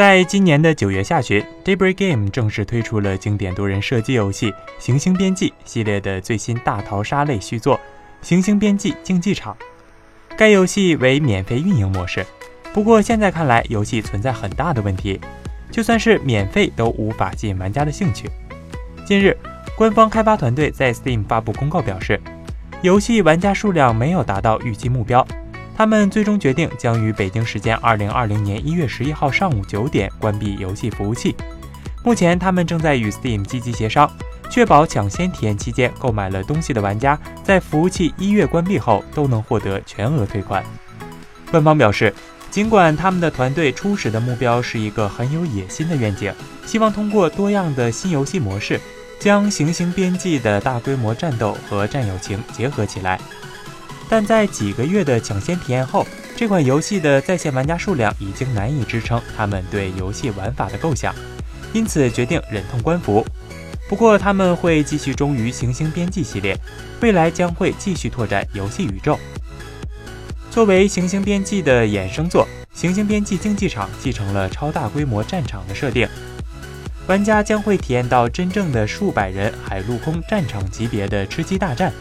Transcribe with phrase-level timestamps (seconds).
[0.00, 7.76] 在今年的九月下旬，Daybreak Game 正式推出了经典多人射击游戏《行星边际》系列的最新大逃杀类续作
[8.22, 9.54] 《行星边际竞技场》。
[10.38, 12.24] 该游戏为免费运营模式，
[12.72, 15.20] 不过现在看来，游戏存在很大的问题，
[15.70, 18.26] 就算是免费都无法吸引玩家的兴趣。
[19.04, 19.36] 近日，
[19.76, 22.18] 官方开发团队在 Steam 发布公告表示，
[22.80, 25.28] 游戏玩家数量没有达到预期目标。
[25.80, 31.34] 他们最终决定将于北京时间二零二零年一月十一号上午九点关闭游戏服务器。
[32.04, 34.06] 目前，他们正在与 Steam 积极协商，
[34.50, 40.62] 确保抢先体验期间购买了东西的玩家在服务器一月关闭后都能获得全额退款。
[41.50, 42.12] 官方表示，
[42.50, 46.30] 尽管他们的团队初始的目标是一个很有野心的愿景，
[46.66, 48.78] 希望通过多样的新游戏模式，
[49.18, 53.18] 将行星边际的大规模战斗和战友情结合起来。
[54.10, 56.04] 但在几个月的抢先体验后，
[56.36, 61.14] 这款游戏的在线玩家数量已经难以支撑他们对游戏玩法的构想，
[61.72, 63.24] 因此决定忍痛关服。
[63.88, 66.58] 不过，他们会继续忠于《行星边际》系列，
[67.00, 69.16] 未来将会继续拓展游戏宇宙。
[70.50, 72.44] 作为《行星边际》的衍生作，
[72.78, 76.08] 《行星边际竞技场》继承了超大规模战场的设定，
[77.06, 81.92] 玩家将会体验到真正的数百人海陆空战场级别的吃鸡大战。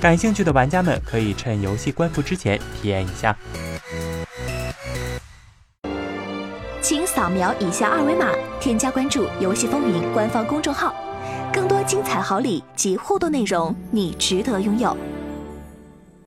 [0.00, 3.36] 感兴趣的玩家们可以趁游戏关服之前体验一下。
[6.80, 10.94] 请扫描以下二维码，添加关注“游戏风云”官方公众号，
[11.52, 14.94] 更多精彩好礼及互动内容，你值得拥有。